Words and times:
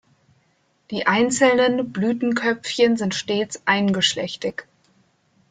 Die 0.89 1.05
einzelnen 1.05 1.91
Blütenköpfchen 1.93 2.97
sind 2.97 3.13
stets 3.13 3.61
eingeschlechtig. 3.67 4.63